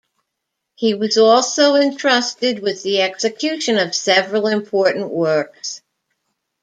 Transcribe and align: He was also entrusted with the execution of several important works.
He 0.73 0.95
was 0.95 1.15
also 1.19 1.75
entrusted 1.75 2.57
with 2.57 2.81
the 2.81 3.03
execution 3.03 3.77
of 3.77 3.93
several 3.93 4.47
important 4.47 5.11
works. 5.11 5.83